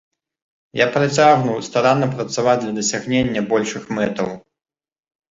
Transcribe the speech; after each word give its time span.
Я 0.79 0.85
працягну 0.93 1.57
старанна 1.67 2.07
працаваць 2.15 2.55
для 2.63 2.73
дасягнення 2.77 3.43
большых 3.51 3.83
мэтаў. 3.99 4.33